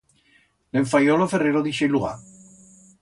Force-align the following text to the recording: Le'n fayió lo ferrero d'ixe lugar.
Le'n 0.77 0.87
fayió 0.93 1.17
lo 1.21 1.27
ferrero 1.33 1.63
d'ixe 1.67 1.91
lugar. 1.93 2.15